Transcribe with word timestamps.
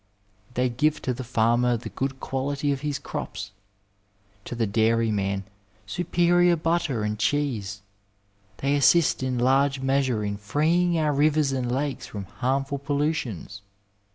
They 0.55 0.67
give 0.67 0.99
to 1.03 1.13
the 1.13 1.23
farmer 1.23 1.77
the 1.77 1.89
good 1.89 2.19
quality 2.19 2.71
of 2.71 2.81
his 2.81 2.97
crops, 2.97 3.51
to 4.45 4.55
the 4.55 4.65
dairyman 4.65 5.43
superior 5.85 6.55
butter 6.55 7.03
and 7.03 7.19
cheese; 7.19 7.83
they 8.57 8.75
assist 8.75 9.21
in 9.21 9.37
large 9.37 9.79
measure 9.81 10.23
in 10.25 10.37
freeing 10.37 10.97
our 10.97 11.13
rivers 11.13 11.51
and 11.51 11.71
lakes 11.71 12.07
from 12.07 12.25
harmful 12.25 12.79
pollutions. 12.79 13.61